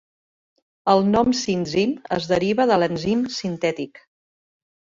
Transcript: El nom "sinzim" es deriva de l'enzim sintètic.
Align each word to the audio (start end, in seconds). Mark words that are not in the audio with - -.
El 0.93 1.01
nom 1.15 1.29
"sinzim" 1.41 1.93
es 2.19 2.31
deriva 2.33 2.67
de 2.73 2.81
l'enzim 2.85 3.23
sintètic. 3.37 4.03